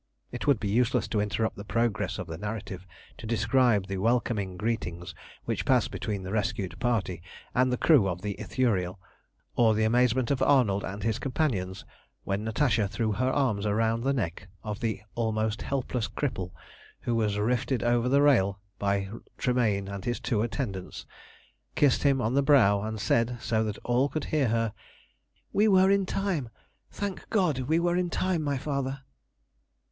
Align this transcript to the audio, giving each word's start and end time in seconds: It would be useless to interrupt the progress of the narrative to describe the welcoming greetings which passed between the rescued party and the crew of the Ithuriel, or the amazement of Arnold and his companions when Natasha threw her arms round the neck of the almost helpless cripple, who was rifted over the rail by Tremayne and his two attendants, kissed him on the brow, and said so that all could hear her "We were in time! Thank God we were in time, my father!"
It 0.31 0.47
would 0.47 0.59
be 0.59 0.67
useless 0.67 1.07
to 1.09 1.21
interrupt 1.21 1.57
the 1.57 1.63
progress 1.63 2.17
of 2.17 2.25
the 2.25 2.39
narrative 2.39 2.87
to 3.19 3.27
describe 3.27 3.85
the 3.85 3.99
welcoming 3.99 4.57
greetings 4.57 5.13
which 5.45 5.63
passed 5.63 5.91
between 5.91 6.23
the 6.23 6.31
rescued 6.31 6.79
party 6.79 7.21
and 7.53 7.71
the 7.71 7.77
crew 7.77 8.07
of 8.09 8.23
the 8.23 8.35
Ithuriel, 8.39 8.97
or 9.55 9.75
the 9.75 9.83
amazement 9.83 10.31
of 10.31 10.41
Arnold 10.41 10.83
and 10.83 11.03
his 11.03 11.19
companions 11.19 11.85
when 12.23 12.43
Natasha 12.43 12.87
threw 12.87 13.11
her 13.11 13.29
arms 13.29 13.67
round 13.67 14.03
the 14.03 14.11
neck 14.11 14.47
of 14.63 14.79
the 14.79 15.01
almost 15.13 15.61
helpless 15.61 16.07
cripple, 16.07 16.49
who 17.01 17.13
was 17.13 17.37
rifted 17.37 17.83
over 17.83 18.09
the 18.09 18.23
rail 18.23 18.59
by 18.79 19.07
Tremayne 19.37 19.87
and 19.87 20.03
his 20.03 20.19
two 20.19 20.41
attendants, 20.41 21.05
kissed 21.75 22.01
him 22.01 22.19
on 22.19 22.33
the 22.33 22.41
brow, 22.41 22.81
and 22.81 22.99
said 22.99 23.37
so 23.39 23.63
that 23.65 23.77
all 23.83 24.09
could 24.09 24.25
hear 24.33 24.47
her 24.47 24.73
"We 25.53 25.67
were 25.67 25.91
in 25.91 26.07
time! 26.07 26.49
Thank 26.89 27.29
God 27.29 27.59
we 27.69 27.79
were 27.79 27.97
in 27.97 28.09
time, 28.09 28.41
my 28.41 28.57
father!" 28.57 29.03